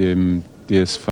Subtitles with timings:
[0.00, 1.08] dem DSV.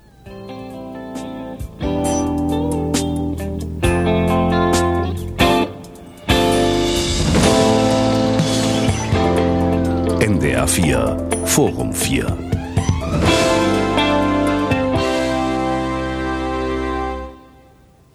[10.21, 12.39] NDR 4 Forum 4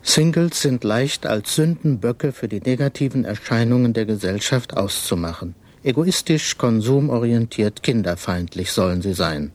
[0.03, 5.53] Singles sind leicht als Sündenböcke für die negativen Erscheinungen der Gesellschaft auszumachen.
[5.83, 9.51] Egoistisch, konsumorientiert, kinderfeindlich sollen sie sein.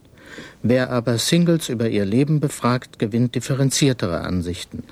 [0.63, 4.85] Wer aber Singles über ihr Leben befragt, gewinnt differenziertere Ansichten.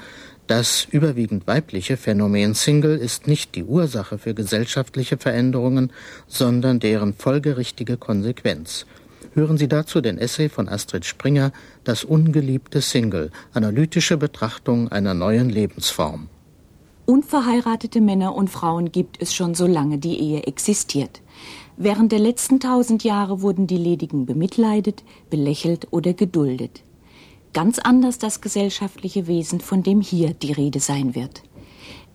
[0.46, 5.90] Das überwiegend weibliche Phänomen Single ist nicht die Ursache für gesellschaftliche Veränderungen,
[6.28, 8.84] sondern deren folgerichtige Konsequenz.
[9.32, 11.50] Hören Sie dazu den Essay von Astrid Springer
[11.82, 16.28] Das ungeliebte Single, analytische Betrachtung einer neuen Lebensform.
[17.06, 21.20] Unverheiratete Männer und Frauen gibt es schon solange die Ehe existiert.
[21.76, 26.82] Während der letzten tausend Jahre wurden die Ledigen bemitleidet, belächelt oder geduldet.
[27.52, 31.42] Ganz anders das gesellschaftliche Wesen, von dem hier die Rede sein wird.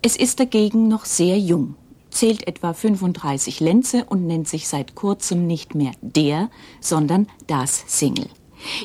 [0.02, 1.76] Es ist dagegen noch sehr jung,
[2.10, 6.50] zählt etwa 35 Lenze und nennt sich seit kurzem nicht mehr der,
[6.80, 8.30] sondern das Single.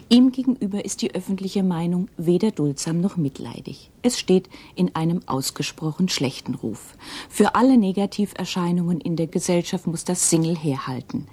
[0.09, 3.91] Ihm gegenüber ist die öffentliche Meinung weder duldsam noch mitleidig.
[4.03, 6.97] Es steht in einem ausgesprochen schlechten Ruf.
[7.29, 11.27] Für alle Negativerscheinungen in der Gesellschaft muss das Single herhalten.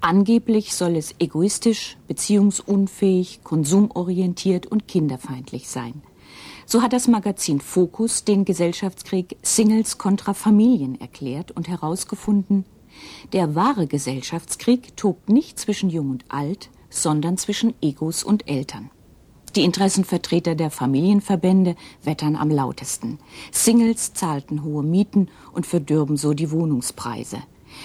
[0.00, 6.02] Angeblich soll es egoistisch, beziehungsunfähig, konsumorientiert und kinderfeindlich sein.
[6.66, 12.64] So hat das Magazin Focus den Gesellschaftskrieg Singles kontra Familien erklärt und herausgefunden,
[13.32, 16.70] der wahre Gesellschaftskrieg tobt nicht zwischen Jung und Alt,
[17.02, 18.90] sondern zwischen Egos und Eltern.
[19.54, 23.18] Die Interessenvertreter der Familienverbände wettern am lautesten.
[23.52, 27.38] Singles zahlten hohe Mieten und verdürben so die Wohnungspreise.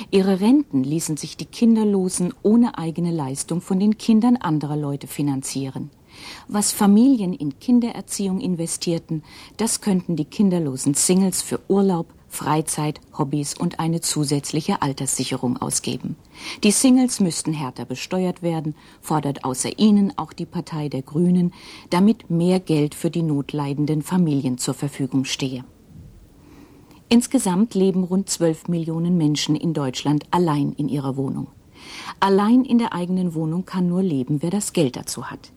[0.09, 5.91] Ihre Renten ließen sich die Kinderlosen ohne eigene Leistung von den Kindern anderer Leute finanzieren.
[6.47, 9.23] Was Familien in Kindererziehung investierten,
[9.57, 16.15] das könnten die kinderlosen Singles für Urlaub, Freizeit, Hobbys und eine zusätzliche Alterssicherung ausgeben.
[16.63, 21.53] Die Singles müssten härter besteuert werden, fordert außer ihnen auch die Partei der Grünen,
[21.89, 25.65] damit mehr Geld für die notleidenden Familien zur Verfügung stehe.
[27.09, 31.47] Insgesamt leben rund 12 Millionen Menschen in Deutschland allein in ihrer Wohnung.
[32.21, 35.51] Allein in der eigenen Wohnung kann nur leben, wer das Geld dazu hat.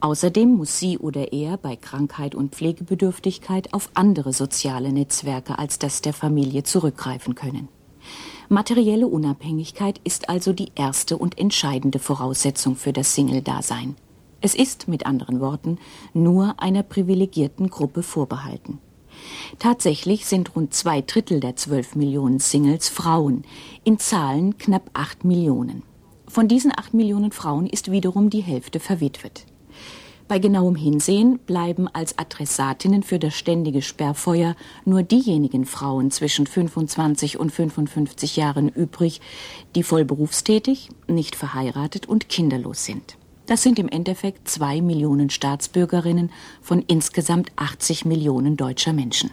[0.00, 6.00] Außerdem muss sie oder er bei Krankheit und Pflegebedürftigkeit auf andere soziale Netzwerke als das
[6.00, 7.68] der Familie zurückgreifen können.
[8.48, 13.94] Materielle Unabhängigkeit ist also die erste und entscheidende Voraussetzung für das Single-Dasein.
[14.40, 15.78] Es ist, mit anderen Worten,
[16.14, 18.78] nur einer privilegierten Gruppe vorbehalten.
[19.58, 23.44] Tatsächlich sind rund zwei Drittel der zwölf Millionen Singles Frauen,
[23.84, 25.82] in Zahlen knapp acht Millionen.
[26.26, 29.44] Von diesen acht Millionen Frauen ist wiederum die Hälfte verwitwet.
[30.30, 34.54] Bei genauem Hinsehen bleiben als Adressatinnen für das ständige Sperrfeuer
[34.84, 39.20] nur diejenigen Frauen zwischen 25 und 55 Jahren übrig,
[39.74, 43.16] die voll berufstätig, nicht verheiratet und kinderlos sind.
[43.46, 46.30] Das sind im Endeffekt zwei Millionen Staatsbürgerinnen
[46.62, 49.32] von insgesamt 80 Millionen deutscher Menschen.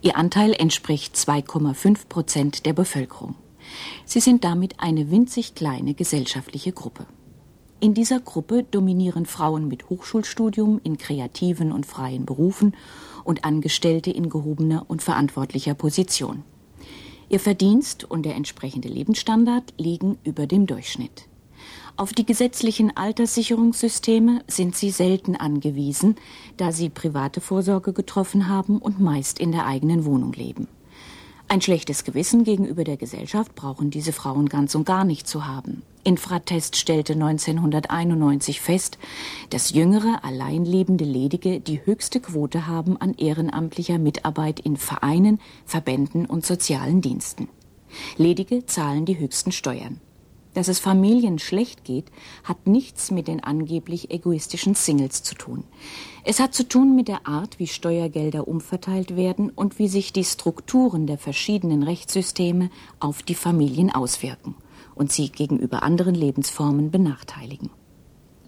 [0.00, 3.34] Ihr Anteil entspricht 2,5 Prozent der Bevölkerung.
[4.06, 7.04] Sie sind damit eine winzig kleine gesellschaftliche Gruppe.
[7.84, 12.74] In dieser Gruppe dominieren Frauen mit Hochschulstudium in kreativen und freien Berufen
[13.24, 16.44] und Angestellte in gehobener und verantwortlicher Position.
[17.28, 21.28] Ihr Verdienst und der entsprechende Lebensstandard liegen über dem Durchschnitt.
[21.98, 26.16] Auf die gesetzlichen Alterssicherungssysteme sind sie selten angewiesen,
[26.56, 30.68] da sie private Vorsorge getroffen haben und meist in der eigenen Wohnung leben.
[31.46, 35.82] Ein schlechtes Gewissen gegenüber der Gesellschaft brauchen diese Frauen ganz und gar nicht zu haben.
[36.02, 38.98] Infratest stellte 1991 fest,
[39.50, 46.44] dass jüngere, alleinlebende Ledige die höchste Quote haben an ehrenamtlicher Mitarbeit in Vereinen, Verbänden und
[46.44, 47.48] sozialen Diensten.
[48.16, 50.00] Ledige zahlen die höchsten Steuern.
[50.54, 52.06] Dass es Familien schlecht geht,
[52.44, 55.64] hat nichts mit den angeblich egoistischen Singles zu tun.
[56.26, 60.24] Es hat zu tun mit der Art, wie Steuergelder umverteilt werden und wie sich die
[60.24, 64.54] Strukturen der verschiedenen Rechtssysteme auf die Familien auswirken
[64.94, 67.68] und sie gegenüber anderen Lebensformen benachteiligen.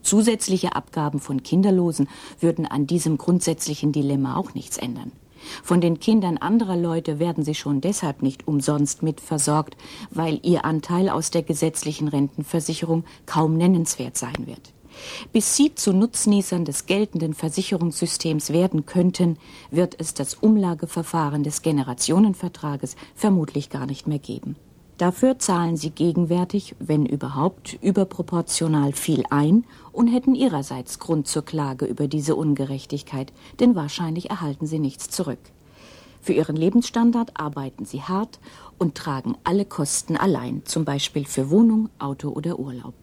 [0.00, 2.08] Zusätzliche Abgaben von Kinderlosen
[2.40, 5.12] würden an diesem grundsätzlichen Dilemma auch nichts ändern.
[5.62, 9.76] Von den Kindern anderer Leute werden sie schon deshalb nicht umsonst mitversorgt,
[10.10, 14.72] weil ihr Anteil aus der gesetzlichen Rentenversicherung kaum nennenswert sein wird.
[15.32, 19.38] Bis sie zu Nutznießern des geltenden Versicherungssystems werden könnten,
[19.70, 24.56] wird es das Umlageverfahren des Generationenvertrages vermutlich gar nicht mehr geben.
[24.98, 31.84] Dafür zahlen sie gegenwärtig, wenn überhaupt, überproportional viel ein und hätten ihrerseits Grund zur Klage
[31.84, 35.38] über diese Ungerechtigkeit, denn wahrscheinlich erhalten sie nichts zurück.
[36.22, 38.40] Für ihren Lebensstandard arbeiten sie hart
[38.78, 42.94] und tragen alle Kosten allein, zum Beispiel für Wohnung, Auto oder Urlaub.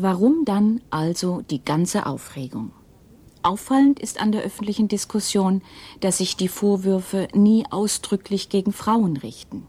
[0.00, 2.70] Warum dann also die ganze Aufregung?
[3.42, 5.60] Auffallend ist an der öffentlichen Diskussion,
[5.98, 9.66] dass sich die Vorwürfe nie ausdrücklich gegen Frauen richten.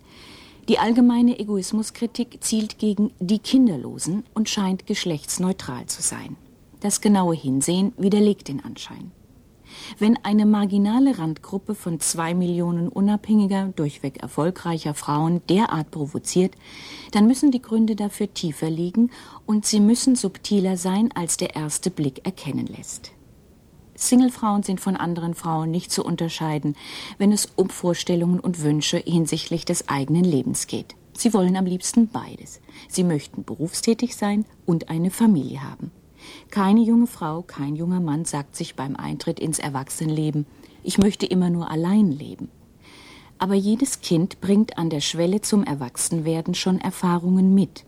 [0.68, 6.36] Die allgemeine Egoismuskritik zielt gegen die Kinderlosen und scheint geschlechtsneutral zu sein.
[6.80, 9.12] Das genaue Hinsehen widerlegt den Anschein.
[9.98, 16.56] Wenn eine marginale Randgruppe von zwei Millionen unabhängiger, durchweg erfolgreicher Frauen derart provoziert,
[17.12, 19.12] dann müssen die Gründe dafür tiefer liegen
[19.46, 23.12] und sie müssen subtiler sein, als der erste Blick erkennen lässt.
[23.96, 26.76] Singlefrauen sind von anderen Frauen nicht zu unterscheiden,
[27.18, 30.96] wenn es um Vorstellungen und Wünsche hinsichtlich des eigenen Lebens geht.
[31.18, 32.62] Sie wollen am liebsten beides.
[32.88, 35.92] Sie möchten berufstätig sein und eine Familie haben.
[36.50, 40.46] Keine junge Frau, kein junger Mann sagt sich beim Eintritt ins Erwachsenenleben,
[40.84, 42.50] ich möchte immer nur allein leben.
[43.38, 47.86] Aber jedes Kind bringt an der Schwelle zum Erwachsenwerden schon Erfahrungen mit,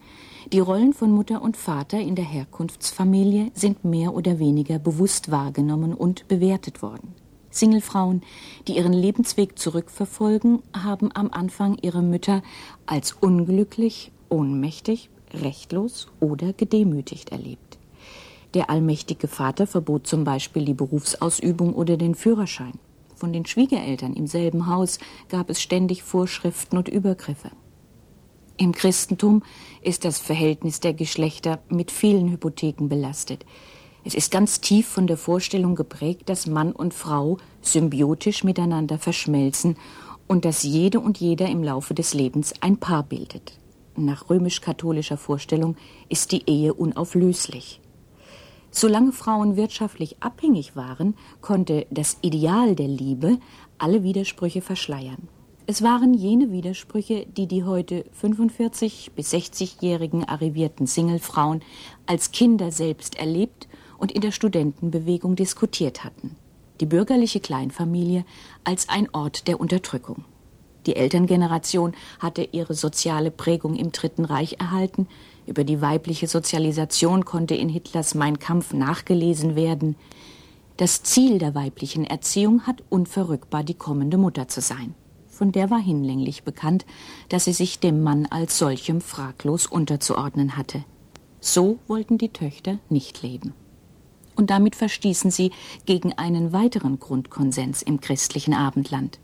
[0.52, 5.94] die Rollen von Mutter und Vater in der Herkunftsfamilie sind mehr oder weniger bewusst wahrgenommen
[5.94, 7.14] und bewertet worden.
[7.52, 8.22] Singlefrauen,
[8.68, 12.42] die ihren Lebensweg zurückverfolgen, haben am Anfang ihre Mütter
[12.86, 17.71] als unglücklich, ohnmächtig, rechtlos oder gedemütigt erlebt.
[18.54, 22.74] Der allmächtige Vater verbot zum Beispiel die Berufsausübung oder den Führerschein.
[23.16, 25.00] Von den Schwiegereltern im selben Haus
[25.30, 27.52] gab es ständig Vorschriften und Übergriffe.
[28.58, 29.44] Im Christentum
[29.82, 33.46] ist das Verhältnis der Geschlechter mit vielen Hypotheken belastet.
[34.04, 39.78] Es ist ganz tief von der Vorstellung geprägt, dass Mann und Frau symbiotisch miteinander verschmelzen
[40.28, 43.54] und dass jede und jeder im Laufe des Lebens ein Paar bildet.
[43.96, 45.76] Nach römisch-katholischer Vorstellung
[46.10, 47.82] ist die Ehe unauflöslich.
[48.72, 53.38] Solange Frauen wirtschaftlich abhängig waren, konnte das Ideal der Liebe
[53.78, 55.28] alle Widersprüche verschleiern.
[55.68, 61.62] Es waren jene Widersprüche, die die heute 45 bis 60-jährigen arrivierten Singlefrauen
[62.06, 66.36] als Kinder selbst erlebt und in der Studentenbewegung diskutiert hatten.
[66.80, 68.26] Die bürgerliche Kleinfamilie
[68.64, 70.26] als ein Ort der Unterdrückung.
[70.88, 75.08] Die Elterngeneration hatte ihre soziale Prägung im Dritten Reich erhalten.
[75.46, 79.96] Über die weibliche Sozialisation konnte in Hitlers Mein Kampf nachgelesen werden.
[80.78, 84.96] Das Ziel der weiblichen Erziehung hat unverrückbar die kommende Mutter zu sein
[85.42, 86.86] von der war hinlänglich bekannt,
[87.30, 90.84] dass sie sich dem Mann als solchem fraglos unterzuordnen hatte.
[91.40, 93.56] So wollten die Töchter nicht leben.
[94.36, 95.50] Und damit verstießen sie
[95.88, 99.18] gegen einen weiteren Grundkonsens im christlichen Abendland.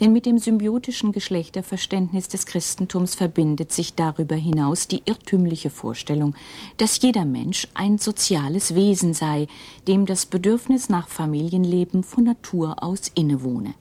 [0.00, 6.34] Denn mit dem symbiotischen Geschlechterverständnis des Christentums verbindet sich darüber hinaus die irrtümliche Vorstellung,
[6.78, 9.46] dass jeder Mensch ein soziales Wesen sei,
[9.86, 13.74] dem das Bedürfnis nach Familienleben von Natur aus innewohne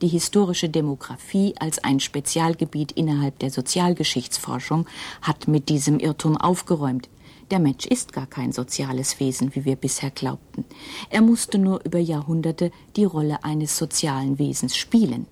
[0.00, 4.86] die historische Demografie als ein Spezialgebiet innerhalb der Sozialgeschichtsforschung
[5.22, 7.08] hat mit diesem Irrtum aufgeräumt.
[7.50, 10.64] Der Mensch ist gar kein soziales Wesen, wie wir bisher glaubten.
[11.08, 15.26] Er musste nur über Jahrhunderte die Rolle eines sozialen Wesens spielen.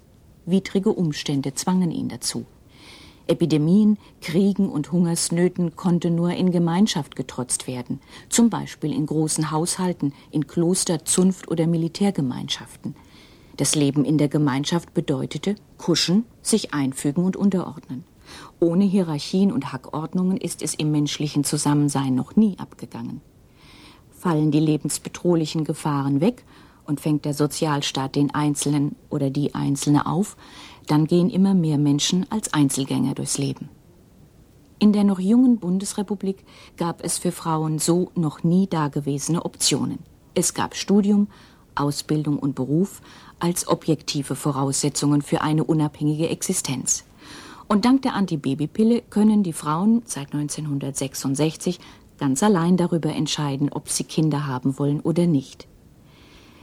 [0.47, 2.47] Widrige Umstände zwangen ihn dazu.
[3.27, 10.13] Epidemien, Kriegen und Hungersnöten konnte nur in Gemeinschaft getrotzt werden, zum Beispiel in großen Haushalten,
[10.31, 12.95] in Kloster, Zunft oder Militärgemeinschaften.
[13.57, 18.05] Das Leben in der Gemeinschaft bedeutete kuschen, sich einfügen und unterordnen.
[18.61, 23.21] Ohne Hierarchien und Hackordnungen ist es im menschlichen Zusammensein noch nie abgegangen.
[24.13, 26.45] Fallen die lebensbedrohlichen Gefahren weg
[26.87, 30.37] und fängt der Sozialstaat den Einzelnen oder die Einzelne auf,
[30.87, 33.69] dann gehen immer mehr Menschen als Einzelgänger durchs Leben.
[34.79, 36.45] In der noch jungen Bundesrepublik
[36.77, 39.99] gab es für Frauen so noch nie dagewesene Optionen.
[40.35, 41.29] Es gab Studium,
[41.75, 43.01] Ausbildung und Beruf
[43.39, 47.05] als objektive Voraussetzungen für eine unabhängige Existenz.
[47.69, 51.81] Und dank der Antibabypille können die Frauen seit 1966
[52.19, 55.67] ganz allein darüber entscheiden, ob sie Kinder haben wollen oder nicht.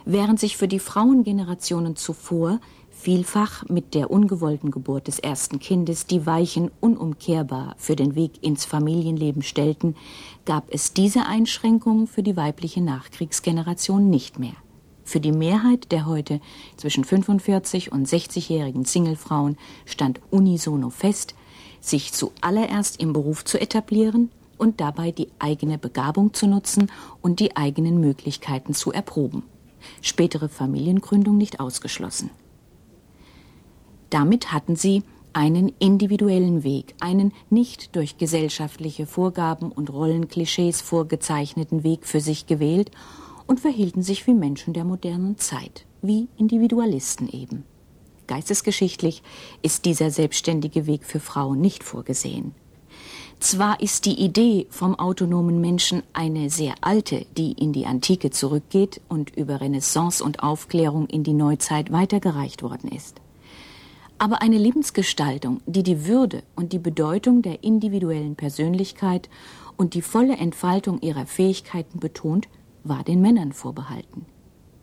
[0.06, 6.26] Während sich für die Frauengenerationen zuvor vielfach mit der ungewollten Geburt des ersten Kindes die
[6.26, 9.96] Weichen unumkehrbar für den Weg ins Familienleben stellten,
[10.46, 14.56] gab es diese Einschränkungen für die weibliche Nachkriegsgeneration nicht mehr.
[15.06, 16.42] Für die Mehrheit der heute
[16.76, 21.34] zwischen 45 und 60-jährigen Singlefrauen stand unisono fest,
[21.80, 26.90] sich zuallererst im Beruf zu etablieren und dabei die eigene Begabung zu nutzen
[27.22, 29.44] und die eigenen Möglichkeiten zu erproben.
[30.02, 32.30] Spätere Familiengründung nicht ausgeschlossen.
[34.10, 42.06] Damit hatten sie einen individuellen Weg, einen nicht durch gesellschaftliche Vorgaben und Rollenklischees vorgezeichneten Weg
[42.06, 42.92] für sich gewählt
[43.48, 47.66] und verhielten sich wie Menschen der modernen Zeit, wie Individualisten eben.
[48.28, 49.22] Geistesgeschichtlich
[49.64, 52.54] ist dieser selbstständige Weg für Frauen nicht vorgesehen.
[53.44, 59.02] Zwar ist die Idee vom autonomen Menschen eine sehr alte, die in die Antike zurückgeht
[59.10, 63.20] und über Renaissance und Aufklärung in die Neuzeit weitergereicht worden ist.
[64.18, 69.30] Aber eine Lebensgestaltung, die die Würde und die Bedeutung der individuellen Persönlichkeit
[69.76, 72.48] und die volle Entfaltung ihrer Fähigkeiten betont,
[72.86, 74.26] war den Männern vorbehalten.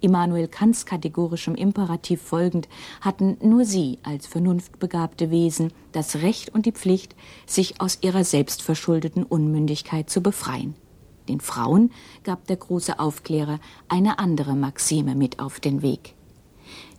[0.00, 2.68] Immanuel Kants kategorischem Imperativ folgend
[3.00, 7.14] hatten nur sie als vernunftbegabte Wesen das Recht und die Pflicht,
[7.46, 10.74] sich aus ihrer selbstverschuldeten Unmündigkeit zu befreien.
[11.28, 11.92] Den Frauen
[12.24, 16.14] gab der große Aufklärer eine andere Maxime mit auf den Weg.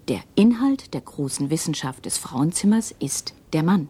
[0.07, 3.89] Der Inhalt der großen Wissenschaft des Frauenzimmers ist der Mann.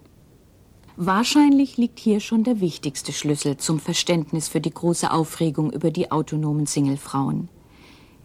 [0.97, 6.11] Wahrscheinlich liegt hier schon der wichtigste Schlüssel zum Verständnis für die große Aufregung über die
[6.11, 7.49] autonomen Singlefrauen.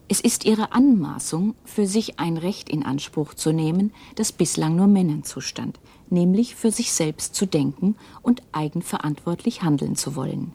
[0.09, 4.87] Es ist ihre Anmaßung, für sich ein Recht in Anspruch zu nehmen, das bislang nur
[4.87, 10.53] Männern zustand, nämlich für sich selbst zu denken und eigenverantwortlich handeln zu wollen.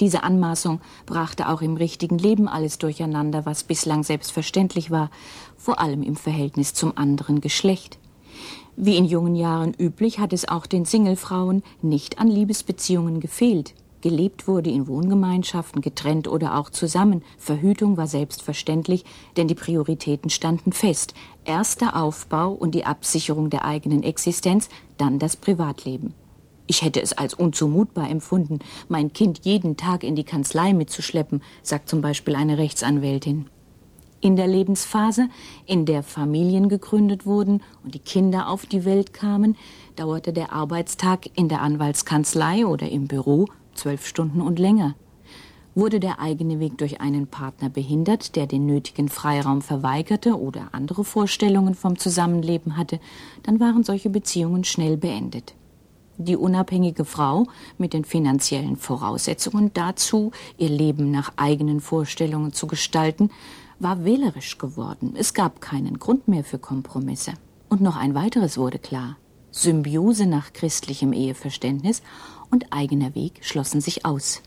[0.00, 5.10] Diese Anmaßung brachte auch im richtigen Leben alles durcheinander, was bislang selbstverständlich war,
[5.58, 7.98] vor allem im Verhältnis zum anderen Geschlecht.
[8.74, 13.74] Wie in jungen Jahren üblich hat es auch den Singlefrauen nicht an Liebesbeziehungen gefehlt.
[14.02, 17.22] Gelebt wurde in Wohngemeinschaften, getrennt oder auch zusammen.
[17.38, 19.04] Verhütung war selbstverständlich,
[19.36, 21.14] denn die Prioritäten standen fest.
[21.44, 24.68] Erst der Aufbau und die Absicherung der eigenen Existenz,
[24.98, 26.14] dann das Privatleben.
[26.66, 31.88] Ich hätte es als unzumutbar empfunden, mein Kind jeden Tag in die Kanzlei mitzuschleppen, sagt
[31.88, 33.46] zum Beispiel eine Rechtsanwältin.
[34.20, 35.28] In der Lebensphase,
[35.66, 39.56] in der Familien gegründet wurden und die Kinder auf die Welt kamen,
[39.94, 44.94] dauerte der Arbeitstag in der Anwaltskanzlei oder im Büro zwölf Stunden und länger.
[45.74, 51.02] Wurde der eigene Weg durch einen Partner behindert, der den nötigen Freiraum verweigerte oder andere
[51.02, 53.00] Vorstellungen vom Zusammenleben hatte,
[53.42, 55.54] dann waren solche Beziehungen schnell beendet.
[56.18, 57.46] Die unabhängige Frau
[57.78, 63.30] mit den finanziellen Voraussetzungen dazu, ihr Leben nach eigenen Vorstellungen zu gestalten,
[63.78, 65.14] war wählerisch geworden.
[65.16, 67.32] Es gab keinen Grund mehr für Kompromisse.
[67.70, 69.16] Und noch ein weiteres wurde klar.
[69.50, 72.02] Symbiose nach christlichem Eheverständnis
[72.52, 74.42] und eigener Weg schlossen sich aus.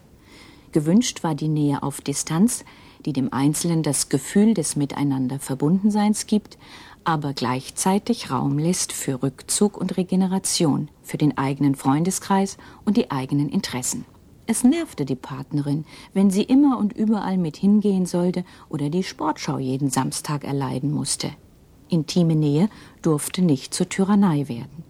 [0.72, 2.64] Gewünscht war die Nähe auf Distanz,
[3.06, 6.58] die dem Einzelnen das Gefühl des Miteinanderverbundenseins gibt,
[7.04, 13.50] aber gleichzeitig Raum lässt für Rückzug und Regeneration, für den eigenen Freundeskreis und die eigenen
[13.50, 14.06] Interessen.
[14.48, 19.58] Es nervte die Partnerin, wenn sie immer und überall mit hingehen sollte oder die Sportschau
[19.58, 21.32] jeden Samstag erleiden musste.
[21.90, 22.70] Intime Nähe
[23.02, 24.85] durfte nicht zur Tyrannei werden.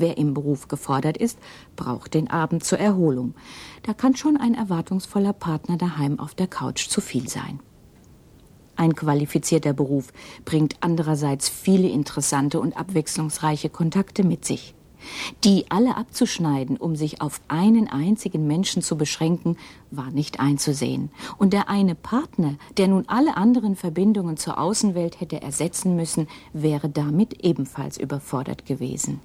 [0.00, 1.40] Wer im Beruf gefordert ist,
[1.74, 3.34] braucht den Abend zur Erholung.
[3.82, 7.58] Da kann schon ein erwartungsvoller Partner daheim auf der Couch zu viel sein.
[8.76, 10.12] Ein qualifizierter Beruf
[10.44, 14.72] bringt andererseits viele interessante und abwechslungsreiche Kontakte mit sich.
[15.42, 19.56] Die alle abzuschneiden, um sich auf einen einzigen Menschen zu beschränken,
[19.90, 21.10] war nicht einzusehen.
[21.38, 26.88] Und der eine Partner, der nun alle anderen Verbindungen zur Außenwelt hätte ersetzen müssen, wäre
[26.88, 29.20] damit ebenfalls überfordert gewesen.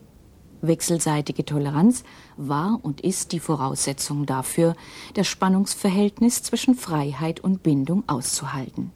[0.63, 2.03] Wechselseitige Toleranz
[2.38, 4.75] war und ist die Voraussetzung dafür,
[5.13, 8.91] das Spannungsverhältnis zwischen Freiheit und Bindung auszuhalten.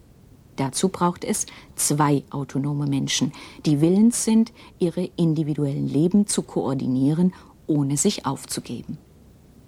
[0.55, 1.45] Dazu braucht es
[1.75, 3.31] zwei autonome Menschen,
[3.65, 7.33] die willens sind, ihre individuellen Leben zu koordinieren,
[7.67, 8.97] ohne sich aufzugeben.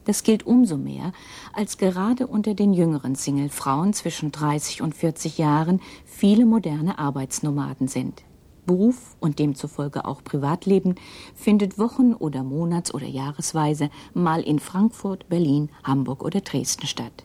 [0.06, 1.12] Das gilt umso mehr,
[1.54, 8.24] als gerade unter den jüngeren Singlefrauen zwischen 30 und 40 Jahren viele moderne Arbeitsnomaden sind.
[8.70, 10.94] Beruf und demzufolge auch Privatleben
[11.34, 17.24] findet Wochen- oder Monats- oder Jahresweise mal in Frankfurt, Berlin, Hamburg oder Dresden statt.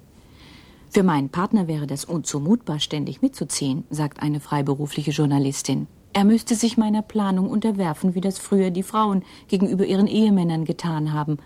[0.89, 5.87] Für meinen Partner wäre das unzumutbar, ständig mitzuziehen, sagt eine freiberufliche Journalistin.
[6.15, 11.13] Er müsste sich meiner Planung unterwerfen, wie das früher die Frauen gegenüber ihren Ehemännern getan
[11.13, 11.37] haben.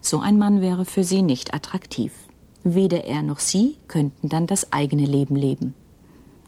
[0.00, 2.12] So ein Mann wäre für sie nicht attraktiv.
[2.64, 5.74] Weder er noch sie könnten dann das eigene Leben leben.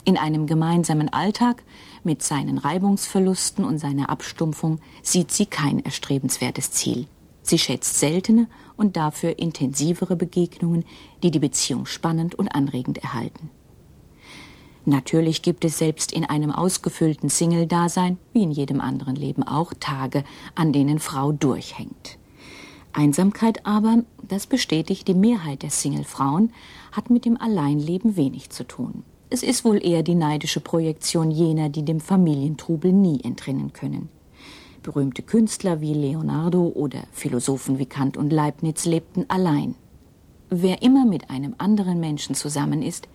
[0.05, 1.63] In einem gemeinsamen Alltag
[2.05, 7.07] mit seinen Reibungsverlusten und seiner Abstumpfung sieht sie kein erstrebenswertes Ziel.
[7.43, 10.85] Sie schätzt seltene und dafür intensivere Begegnungen,
[11.23, 13.51] die die Beziehung spannend und anregend erhalten.
[14.87, 20.25] Natürlich gibt es selbst in einem ausgefüllten Single-Dasein, wie in jedem anderen Leben auch, Tage,
[20.55, 22.19] an denen Frau durchhängt.
[22.93, 26.53] Einsamkeit aber, das bestätigt die Mehrheit der Single-Frauen,
[26.93, 29.05] hat mit dem Alleinleben wenig zu tun.
[29.33, 34.09] Es ist wohl eher die neidische Projektion jener, die dem Familientrubel nie entrinnen können.
[34.83, 39.77] Berühmte Künstler wie Leonardo oder Philosophen wie Kant und Leibniz lebten allein.
[40.49, 43.07] Wer immer mit einem anderen Menschen zusammen ist,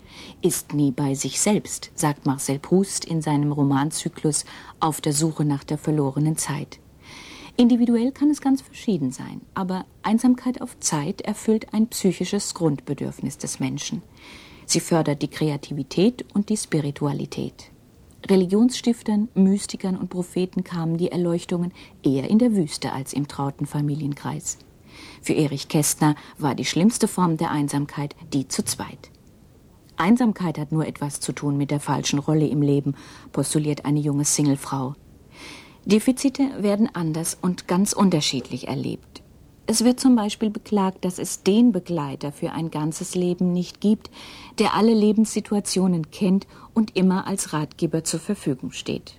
[0.41, 4.45] ist nie bei sich selbst, sagt Marcel Proust in seinem Romanzyklus
[4.79, 6.79] Auf der Suche nach der verlorenen Zeit.
[7.57, 13.59] Individuell kann es ganz verschieden sein, aber Einsamkeit auf Zeit erfüllt ein psychisches Grundbedürfnis des
[13.59, 14.01] Menschen.
[14.65, 17.71] Sie fördert die Kreativität und die Spiritualität.
[18.27, 21.71] Religionsstiftern, Mystikern und Propheten kamen die Erleuchtungen
[22.03, 24.57] eher in der Wüste als im trauten Familienkreis.
[25.21, 29.11] Für Erich Kästner war die schlimmste Form der Einsamkeit die zu zweit.
[29.97, 32.95] Einsamkeit hat nur etwas zu tun mit der falschen Rolle im Leben,
[33.31, 34.95] postuliert eine junge Singlefrau.
[35.85, 39.21] Defizite werden anders und ganz unterschiedlich erlebt.
[39.67, 44.11] Es wird zum Beispiel beklagt, dass es den Begleiter für ein ganzes Leben nicht gibt,
[44.59, 46.45] der alle Lebenssituationen kennt
[46.75, 49.15] und immer als Ratgeber zur Verfügung steht.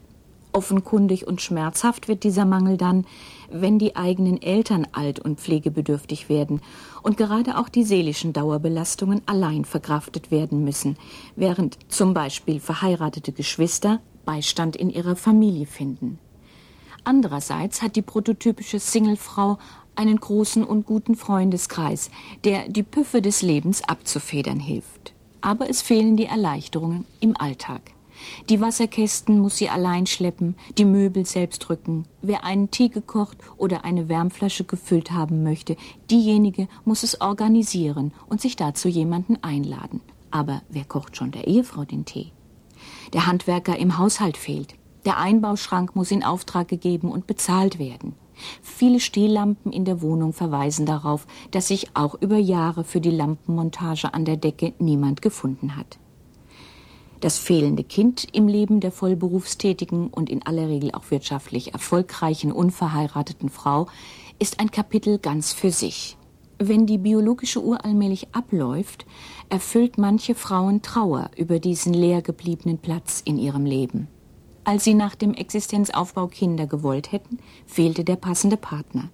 [0.53, 3.07] Offenkundig und schmerzhaft wird dieser Mangel dann,
[3.51, 6.63] wenn die eigenen Eltern alt und pflegebedürftig werden
[7.03, 10.97] und gerade auch die seelischen Dauerbelastungen allein verkraftet werden müssen,
[11.35, 16.19] während zum Beispiel verheiratete Geschwister Beistand in ihrer Familie finden.
[17.05, 19.59] Andererseits hat die prototypische Singlefrau
[19.97, 22.11] einen großen und guten Freundeskreis,
[22.45, 25.13] der die Püffe des Lebens abzufedern hilft.
[25.41, 27.93] Aber es fehlen die Erleichterungen im Alltag.
[28.49, 32.05] Die Wasserkästen muss sie allein schleppen, die Möbel selbst rücken.
[32.23, 35.77] Wer einen Tee gekocht oder eine Wärmflasche gefüllt haben möchte,
[36.11, 40.01] diejenige muss es organisieren und sich dazu jemanden einladen.
[40.31, 42.33] Aber wer kocht schon der Ehefrau den Tee?
[43.13, 44.75] Der Handwerker im Haushalt fehlt.
[45.05, 48.15] Der Einbauschrank muss in Auftrag gegeben und bezahlt werden.
[48.63, 54.13] Viele Stehlampen in der Wohnung verweisen darauf, dass sich auch über Jahre für die Lampenmontage
[54.13, 55.99] an der Decke niemand gefunden hat.
[57.21, 63.49] Das fehlende Kind im Leben der vollberufstätigen und in aller Regel auch wirtschaftlich erfolgreichen unverheirateten
[63.49, 63.87] Frau
[64.39, 66.19] ist ein Kapitel ganz für sich.
[66.59, 69.07] Wenn die biologische Uhr allmählich abläuft,
[69.49, 74.09] erfüllt manche Frauen Trauer über diesen leer gebliebenen Platz in ihrem Leben.
[74.67, 79.11] Als sie nach dem Existenzaufbau Kinder gewollt hätten, fehlte der passende Partner.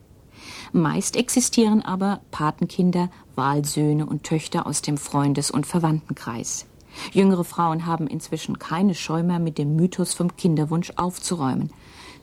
[0.73, 6.65] Meist existieren aber Patenkinder, Wahlsöhne und Töchter aus dem Freundes- und Verwandtenkreis.
[7.13, 11.71] Jüngere Frauen haben inzwischen keine Scheu mehr, mit dem Mythos vom Kinderwunsch aufzuräumen.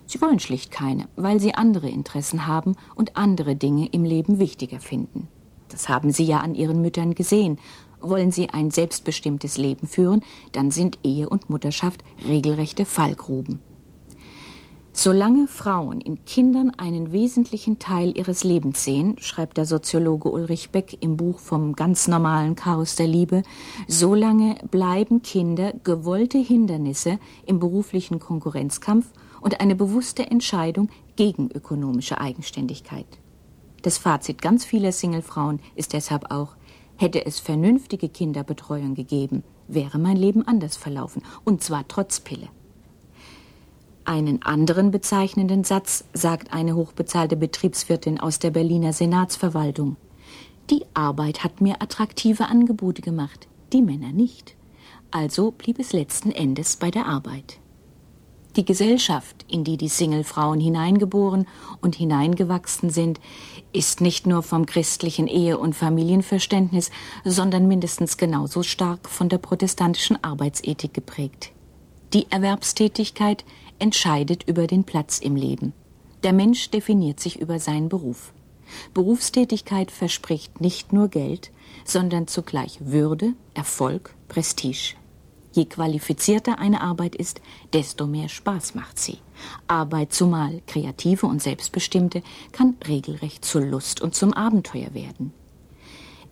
[0.08, 4.80] Sie wollen schlicht keine, weil sie andere Interessen haben und andere Dinge im Leben wichtiger
[4.80, 5.28] finden.
[5.68, 7.60] Das haben sie ja an ihren Müttern gesehen.
[8.02, 13.60] Wollen sie ein selbstbestimmtes Leben führen, dann sind Ehe und Mutterschaft regelrechte Fallgruben.
[14.92, 20.98] Solange Frauen in Kindern einen wesentlichen Teil ihres Lebens sehen, schreibt der Soziologe Ulrich Beck
[21.00, 23.44] im Buch vom ganz normalen Chaos der Liebe,
[23.88, 29.06] solange bleiben Kinder gewollte Hindernisse im beruflichen Konkurrenzkampf
[29.40, 33.08] und eine bewusste Entscheidung gegen ökonomische Eigenständigkeit.
[33.84, 36.58] Das Fazit ganz vieler Singlefrauen ist deshalb auch,
[37.00, 42.50] hätte es vernünftige Kinderbetreuung gegeben, wäre mein Leben anders verlaufen, und zwar trotz Pille.
[44.04, 49.98] Einen anderen bezeichnenden Satz sagt eine hochbezahlte Betriebswirtin aus der Berliner Senatsverwaltung.
[50.70, 54.56] Die Arbeit hat mir attraktive Angebote gemacht, die Männer nicht.
[55.12, 57.59] Also blieb es letzten Endes bei der Arbeit.
[58.56, 61.48] Die Gesellschaft, in die die Singlefrauen hineingeboren
[61.82, 63.20] und hineingewachsen sind,
[63.74, 66.90] ist nicht nur vom christlichen Ehe- und Familienverständnis,
[67.24, 71.52] sondern mindestens genauso stark von der protestantischen Arbeitsethik geprägt.
[72.14, 73.46] Die Erwerbstätigkeit
[73.78, 75.74] entscheidet über den Platz im Leben.
[76.24, 78.34] Der Mensch definiert sich über seinen Beruf.
[78.94, 81.52] Berufstätigkeit verspricht nicht nur Geld,
[81.86, 84.96] sondern zugleich Würde, Erfolg, Prestige.
[85.60, 87.42] Je qualifizierter eine Arbeit ist,
[87.74, 89.18] desto mehr Spaß macht sie.
[89.68, 95.34] Arbeit, zumal kreative und selbstbestimmte, kann regelrecht zur Lust und zum Abenteuer werden.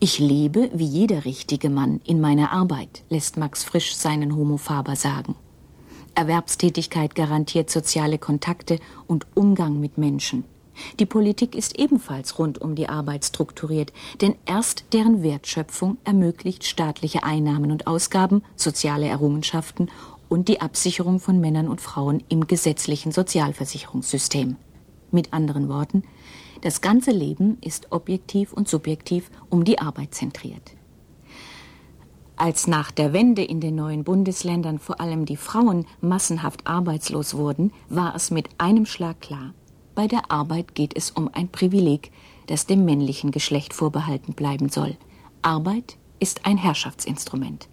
[0.00, 4.96] Ich lebe wie jeder richtige Mann in meiner Arbeit, lässt Max Frisch seinen Homo Faber
[4.96, 5.34] sagen.
[6.14, 10.44] Erwerbstätigkeit garantiert soziale Kontakte und Umgang mit Menschen.
[10.98, 17.24] Die Politik ist ebenfalls rund um die Arbeit strukturiert, denn erst deren Wertschöpfung ermöglicht staatliche
[17.24, 19.88] Einnahmen und Ausgaben, soziale Errungenschaften
[20.28, 24.56] und die Absicherung von Männern und Frauen im gesetzlichen Sozialversicherungssystem.
[25.10, 26.02] Mit anderen Worten,
[26.60, 30.74] das ganze Leben ist objektiv und subjektiv um die Arbeit zentriert.
[32.36, 37.72] Als nach der Wende in den neuen Bundesländern vor allem die Frauen massenhaft arbeitslos wurden,
[37.88, 39.54] war es mit einem Schlag klar.
[39.98, 42.12] Bei der Arbeit geht es um ein Privileg,
[42.46, 44.96] das dem männlichen Geschlecht vorbehalten bleiben soll.
[45.42, 47.68] Arbeit ist ein Herrschaftsinstrument.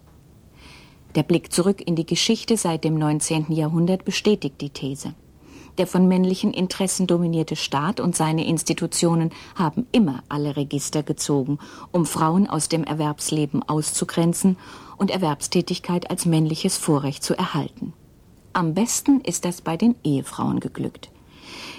[1.14, 3.52] Der Blick zurück in die Geschichte seit dem 19.
[3.52, 5.14] Jahrhundert bestätigt die These.
[5.78, 11.60] Der von männlichen Interessen dominierte Staat und seine Institutionen haben immer alle Register gezogen,
[11.92, 14.56] um Frauen aus dem Erwerbsleben auszugrenzen
[14.96, 17.92] und Erwerbstätigkeit als männliches Vorrecht zu erhalten.
[18.52, 21.12] Am besten ist das bei den Ehefrauen geglückt.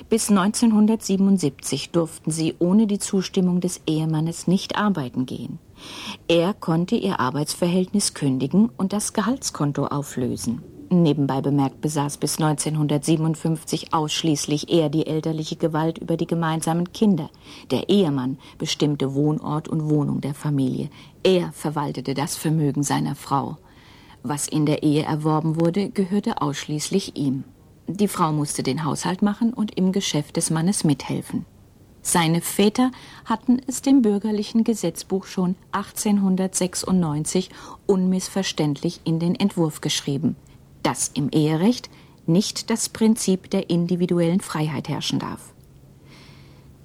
[0.10, 5.60] Bis 1977 durften sie ohne die Zustimmung des Ehemannes nicht arbeiten gehen.
[6.30, 10.64] Er konnte ihr Arbeitsverhältnis kündigen und das Gehaltskonto auflösen.
[10.90, 17.30] Nebenbei bemerkt besaß bis 1957 ausschließlich er die elterliche Gewalt über die gemeinsamen Kinder.
[17.72, 20.90] Der Ehemann bestimmte Wohnort und Wohnung der Familie.
[21.24, 23.58] Er verwaltete das Vermögen seiner Frau.
[24.24, 27.44] Was in der Ehe erworben wurde, gehörte ausschließlich ihm.
[27.88, 31.46] Die Frau musste den Haushalt machen und im Geschäft des Mannes mithelfen.
[32.02, 32.92] Seine Väter
[33.26, 37.50] hatten es dem bürgerlichen Gesetzbuch schon 1896
[37.86, 40.36] unmissverständlich in den Entwurf geschrieben
[40.88, 41.90] dass im Eherecht
[42.28, 45.54] nicht das Prinzip der individuellen Freiheit herrschen darf.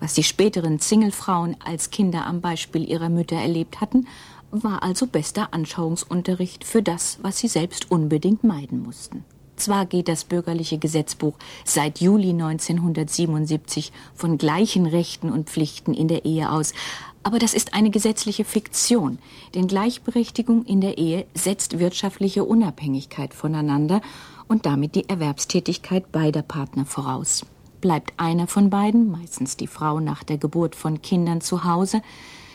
[0.00, 4.08] Was die späteren Singlefrauen als Kinder am Beispiel ihrer Mütter erlebt hatten,
[4.50, 9.24] war also bester Anschauungsunterricht für das, was sie selbst unbedingt meiden mussten.
[9.62, 16.25] Zwar geht das bürgerliche Gesetzbuch seit Juli 1977 von gleichen Rechten und Pflichten in der
[16.25, 16.75] Ehe aus,
[17.22, 19.20] aber das ist eine gesetzliche Fiktion,
[19.55, 24.01] denn Gleichberechtigung in der Ehe setzt wirtschaftliche Unabhängigkeit voneinander
[24.48, 27.46] und damit die Erwerbstätigkeit beider Partner voraus.
[27.81, 32.03] Bleibt einer von beiden, meistens die Frau nach der Geburt von Kindern zu Hause,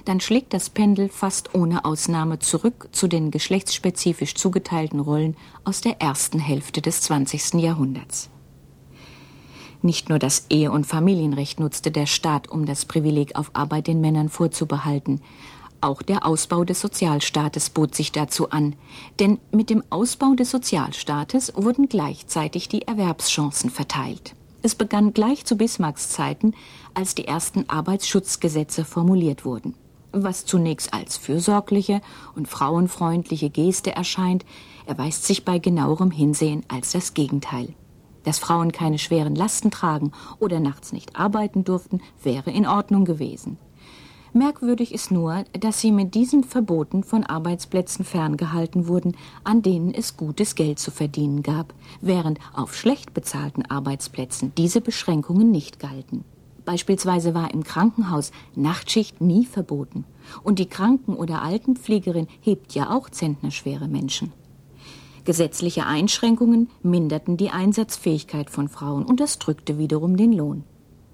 [0.07, 6.01] dann schlägt das Pendel fast ohne Ausnahme zurück zu den geschlechtsspezifisch zugeteilten Rollen aus der
[6.01, 7.55] ersten Hälfte des 20.
[7.55, 8.29] Jahrhunderts.
[9.81, 13.99] Nicht nur das Ehe- und Familienrecht nutzte der Staat, um das Privileg auf Arbeit den
[13.99, 15.21] Männern vorzubehalten.
[15.81, 18.75] Auch der Ausbau des Sozialstaates bot sich dazu an.
[19.19, 24.35] Denn mit dem Ausbau des Sozialstaates wurden gleichzeitig die Erwerbschancen verteilt.
[24.63, 26.53] Es begann gleich zu Bismarcks Zeiten,
[26.93, 29.75] als die ersten Arbeitsschutzgesetze formuliert wurden.
[30.11, 32.01] Was zunächst als fürsorgliche
[32.35, 34.45] und frauenfreundliche Geste erscheint,
[34.85, 37.73] erweist sich bei genauerem Hinsehen als das Gegenteil.
[38.23, 43.57] Dass Frauen keine schweren Lasten tragen oder nachts nicht arbeiten durften, wäre in Ordnung gewesen.
[44.33, 50.17] Merkwürdig ist nur, dass sie mit diesen Verboten von Arbeitsplätzen ferngehalten wurden, an denen es
[50.17, 56.23] gutes Geld zu verdienen gab, während auf schlecht bezahlten Arbeitsplätzen diese Beschränkungen nicht galten.
[56.67, 60.03] Beispielsweise war im Krankenhaus Nachtschicht nie verboten.
[60.43, 64.33] Und die Kranken- oder Altenpflegerin hebt ja auch zentnerschwere Menschen.
[65.23, 70.65] Gesetzliche Einschränkungen minderten die Einsatzfähigkeit von Frauen und das drückte wiederum den Lohn.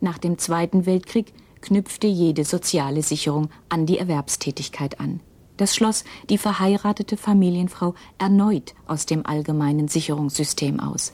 [0.02, 5.20] Nach dem Zweiten Weltkrieg knüpfte jede soziale Sicherung an die Erwerbstätigkeit an.
[5.58, 11.13] Das schloss die verheiratete Familienfrau erneut aus dem allgemeinen Sicherungssystem aus.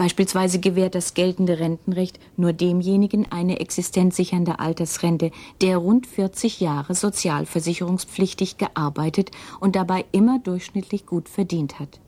[0.00, 8.56] Beispielsweise gewährt das geltende Rentenrecht nur demjenigen eine existenzsichernde Altersrente, der rund 40 Jahre sozialversicherungspflichtig
[8.56, 12.00] gearbeitet und dabei immer durchschnittlich gut verdient hat.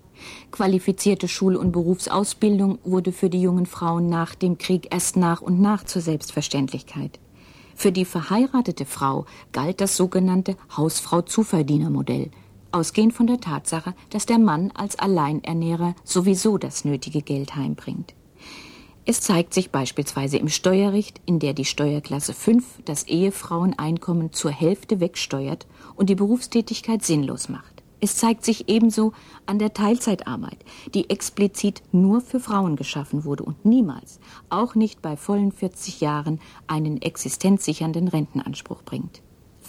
[0.52, 5.60] Qualifizierte Schul- und Berufsausbildung wurde für die jungen Frauen nach dem Krieg erst nach und
[5.60, 7.20] nach zur Selbstverständlichkeit.
[7.74, 12.30] Für die verheiratete Frau galt das sogenannte Hausfrau-Zuverdienermodell,
[12.72, 18.14] ausgehend von der Tatsache, dass der Mann als Alleinernährer sowieso das nötige Geld heimbringt.
[19.04, 25.00] Es zeigt sich beispielsweise im Steuerrecht, in der die Steuerklasse 5 das Ehefraueneinkommen zur Hälfte
[25.00, 27.82] wegsteuert und die Berufstätigkeit sinnlos macht.
[28.00, 29.12] Es zeigt sich ebenso
[29.46, 30.58] an der Teilzeitarbeit,
[30.94, 36.40] die explizit nur für Frauen geschaffen wurde und niemals, auch nicht bei vollen 40 Jahren,
[36.66, 39.22] einen existenzsichernden Rentenanspruch bringt.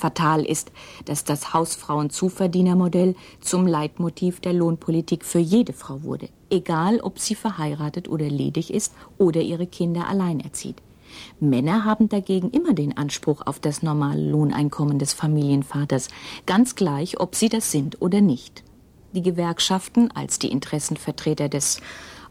[0.03, 0.73] Fatal ist,
[1.05, 8.09] dass das Hausfrauen-Zuverdienermodell zum Leitmotiv der Lohnpolitik für jede Frau wurde, egal ob sie verheiratet
[8.09, 10.75] oder ledig ist oder ihre Kinder allein erzieht.
[11.39, 16.09] Männer haben dagegen immer den Anspruch auf das normale Lohneinkommen des Familienvaters,
[16.45, 18.61] ganz gleich, ob sie das sind oder nicht.
[19.13, 21.79] Die Gewerkschaften als die Interessenvertreter des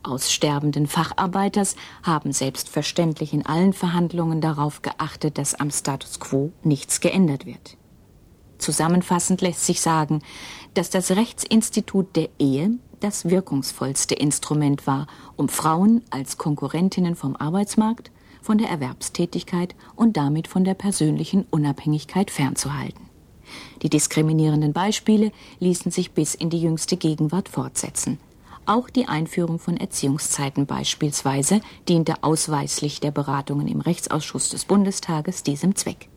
[0.02, 7.46] aussterbenden Facharbeiters haben selbstverständlich in allen Verhandlungen darauf geachtet, dass am Status quo nichts geändert
[7.46, 7.76] wird.
[8.58, 10.22] Zusammenfassend lässt sich sagen,
[10.74, 18.12] dass das Rechtsinstitut der Ehe das wirkungsvollste Instrument war, um Frauen als Konkurrentinnen vom Arbeitsmarkt
[18.40, 23.08] von der Erwerbstätigkeit und damit von der persönlichen Unabhängigkeit fernzuhalten.
[23.82, 28.18] Die diskriminierenden Beispiele ließen sich bis in die jüngste Gegenwart fortsetzen.
[28.64, 35.74] Auch die Einführung von Erziehungszeiten beispielsweise diente ausweislich der Beratungen im Rechtsausschuss des Bundestages diesem
[35.74, 36.08] Zweck.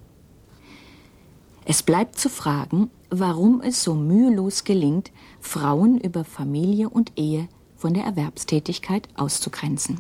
[1.66, 7.96] Es bleibt zu fragen, warum es so mühelos gelingt, Frauen über Familie und Ehe von
[7.96, 10.00] der Erwerbstätigkeit auszugrenzen.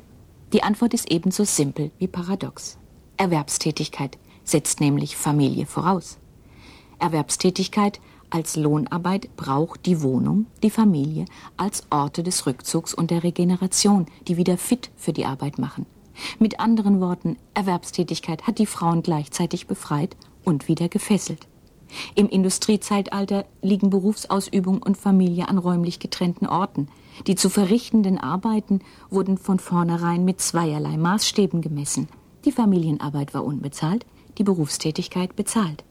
[0.53, 2.77] Die Antwort ist ebenso simpel wie paradox.
[3.17, 6.19] Erwerbstätigkeit setzt nämlich Familie voraus.
[6.99, 7.99] Erwerbstätigkeit
[8.35, 11.23] als Lohnarbeit braucht die Wohnung, die Familie
[11.55, 15.85] als Orte des Rückzugs und der Regeneration, die wieder fit für die Arbeit machen.
[16.37, 21.47] Mit anderen Worten, Erwerbstätigkeit hat die Frauen gleichzeitig befreit und wieder gefesselt.
[22.13, 26.89] Im Industriezeitalter liegen Berufsausübung und Familie an räumlich getrennten Orten.
[27.27, 32.09] Die zu verrichtenden Arbeiten wurden von vornherein mit zweierlei Maßstäben gemessen.
[32.43, 34.05] Die Familienarbeit war unbezahlt,
[34.37, 35.85] die Berufstätigkeit bezahlt.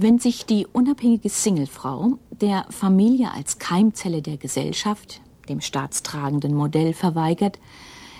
[0.00, 7.58] Wenn sich die unabhängige Singlefrau der Familie als Keimzelle der Gesellschaft, dem staatstragenden Modell, verweigert,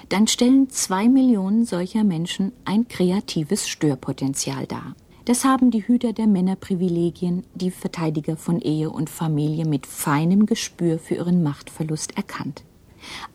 [0.08, 4.96] dann stellen zwei Millionen solcher Menschen ein kreatives Störpotenzial dar.
[5.24, 10.98] Das haben die Hüter der Männerprivilegien, die Verteidiger von Ehe und Familie mit feinem Gespür
[10.98, 12.64] für ihren Machtverlust erkannt.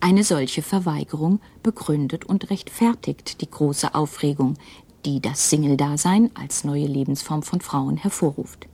[0.00, 4.58] Eine solche Verweigerung begründet und rechtfertigt die große Aufregung,
[5.04, 8.66] die das Single-Dasein als neue Lebensform von Frauen hervorruft.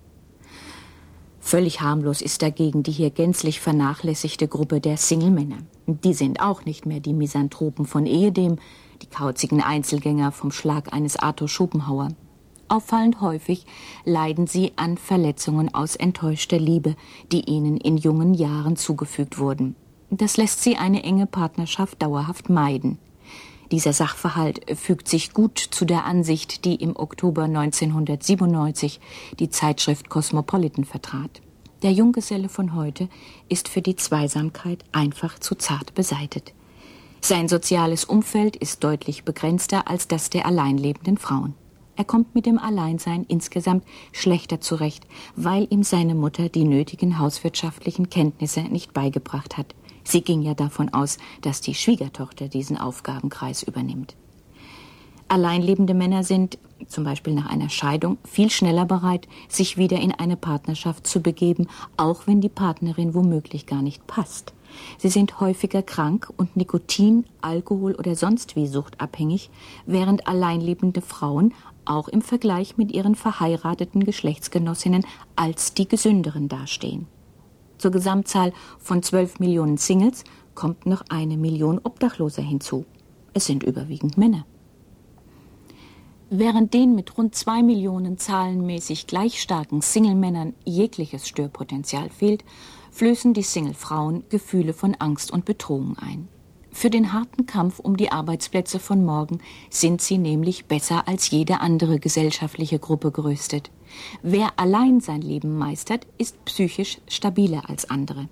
[1.40, 5.59] Völlig harmlos ist dagegen die hier gänzlich vernachlässigte Gruppe der Single-Männer.
[5.87, 8.59] Die sind auch nicht mehr die Misanthropen von ehedem,
[9.03, 12.09] die kauzigen Einzelgänger vom Schlag eines Arthur Schopenhauer.
[12.69, 13.66] Auffallend häufig
[14.05, 16.95] leiden sie an Verletzungen aus enttäuschter Liebe,
[17.33, 19.75] die ihnen in jungen Jahren zugefügt wurden.
[20.11, 22.99] Das lässt sie eine enge Partnerschaft dauerhaft meiden.
[23.70, 29.00] Dieser Sachverhalt fügt sich gut zu der Ansicht, die im Oktober 1997
[29.38, 31.40] die Zeitschrift Cosmopolitan vertrat.
[31.83, 33.09] Der Junggeselle von heute
[33.48, 36.52] ist für die Zweisamkeit einfach zu zart beseitet.
[37.20, 41.54] Sein soziales Umfeld ist deutlich begrenzter als das der alleinlebenden Frauen.
[41.96, 45.06] Er kommt mit dem Alleinsein insgesamt schlechter zurecht,
[45.37, 49.74] weil ihm seine Mutter die nötigen hauswirtschaftlichen Kenntnisse nicht beigebracht hat.
[50.05, 54.17] Sie ging ja davon aus, dass die Schwiegertochter diesen Aufgabenkreis übernimmt.
[55.29, 56.59] Alleinlebende Männer sind,
[56.89, 61.69] zum Beispiel nach einer Scheidung, viel schneller bereit, sich wieder in eine Partnerschaft zu begeben,
[61.97, 64.55] auch wenn die Partnerin womöglich gar nicht passt.
[64.99, 69.51] Sie sind häufiger krank und Nikotin, Alkohol oder sonst wie suchtabhängig,
[69.87, 77.07] während alleinlebende Frauen auch im Vergleich mit ihren verheirateten Geschlechtsgenossinnen als die gesünderen dastehen.
[77.81, 82.85] Zur Gesamtzahl von 12 Millionen Singles kommt noch eine Million Obdachloser hinzu.
[83.33, 84.45] Es sind überwiegend Männer.
[86.29, 92.45] Während den mit rund zwei Millionen zahlenmäßig gleich starken Single-Männern jegliches Störpotenzial fehlt,
[92.90, 96.29] flößen die Single-Frauen Gefühle von Angst und Bedrohung ein.
[96.71, 99.38] Für den harten Kampf um die Arbeitsplätze von morgen
[99.71, 103.71] sind sie nämlich besser als jede andere gesellschaftliche Gruppe gerüstet.
[104.22, 108.29] Wer allein sein Leben meistert, ist psychisch stabiler als andere.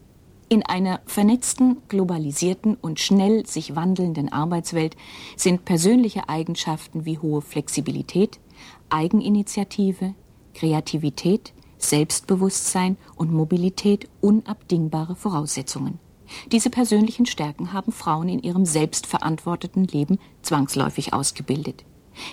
[0.50, 4.96] In einer vernetzten, globalisierten und schnell sich wandelnden Arbeitswelt
[5.36, 8.40] sind persönliche Eigenschaften wie hohe Flexibilität,
[8.88, 10.14] Eigeninitiative,
[10.54, 15.98] Kreativität, Selbstbewusstsein und Mobilität unabdingbare Voraussetzungen.
[16.50, 21.84] Diese persönlichen Stärken haben Frauen in ihrem selbstverantworteten Leben zwangsläufig ausgebildet.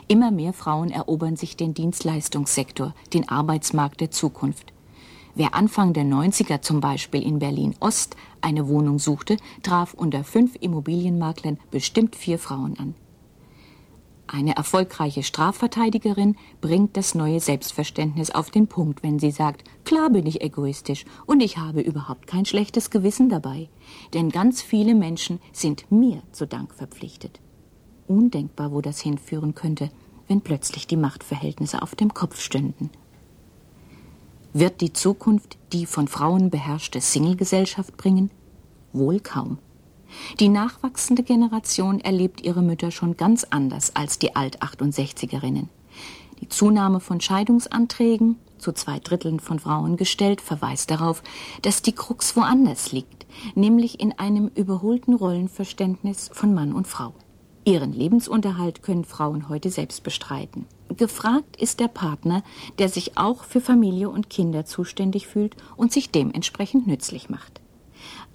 [0.08, 4.74] Immer mehr Frauen erobern sich den Dienstleistungssektor, den Arbeitsmarkt der Zukunft.
[5.36, 10.56] Wer Anfang der 90er zum Beispiel in Berlin Ost eine Wohnung suchte, traf unter fünf
[10.60, 12.96] Immobilienmaklern bestimmt vier Frauen an.
[14.28, 20.26] Eine erfolgreiche Strafverteidigerin bringt das neue Selbstverständnis auf den Punkt, wenn sie sagt, klar bin
[20.26, 23.70] ich egoistisch und ich habe überhaupt kein schlechtes Gewissen dabei,
[24.14, 27.40] denn ganz viele Menschen sind mir zu Dank verpflichtet
[28.08, 29.90] undenkbar, wo das hinführen könnte,
[30.28, 32.90] wenn plötzlich die Machtverhältnisse auf dem Kopf stünden.
[34.54, 38.32] Wird die Zukunft die von Frauen beherrschte Singlegesellschaft bringen?
[38.94, 39.58] Wohl kaum.
[40.40, 45.68] Die nachwachsende Generation erlebt ihre Mütter schon ganz anders als die Alt-68erinnen.
[46.40, 51.22] Die Zunahme von Scheidungsanträgen, zu zwei Dritteln von Frauen gestellt, verweist darauf,
[51.62, 57.14] dass die Krux woanders liegt, nämlich in einem überholten Rollenverständnis von Mann und Frau.
[57.66, 60.68] Ihren Lebensunterhalt können Frauen heute selbst bestreiten.
[60.96, 62.44] Gefragt ist der Partner,
[62.78, 67.60] der sich auch für Familie und Kinder zuständig fühlt und sich dementsprechend nützlich macht.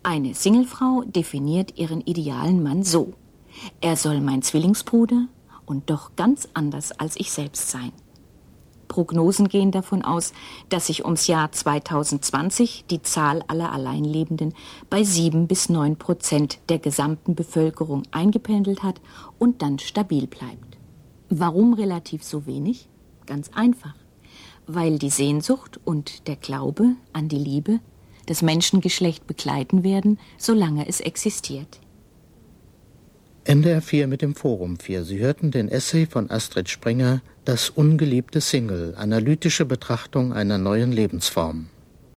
[0.03, 3.13] Eine Singlefrau definiert ihren idealen Mann so.
[3.81, 5.29] Er soll mein Zwillingsbruder
[5.65, 7.93] und doch ganz anders als ich selbst sein.
[8.91, 10.35] Prognosen gehen davon aus,
[10.69, 14.53] dass sich ums Jahr 2020 die Zahl aller Alleinlebenden
[14.91, 19.01] bei sieben bis neun Prozent der gesamten Bevölkerung eingependelt hat
[19.39, 20.77] und dann stabil bleibt.
[21.31, 22.89] Warum relativ so wenig?
[23.27, 23.95] Ganz einfach.
[24.67, 27.79] Weil die Sehnsucht und der Glaube an die Liebe
[28.27, 31.81] das Menschengeschlecht begleiten werden, solange es existiert.
[33.45, 35.05] NDR 4 mit dem Forum 4.
[35.05, 41.71] Sie hörten den Essay von Astrid Springer Das ungeliebte Single, analytische Betrachtung einer neuen Lebensform.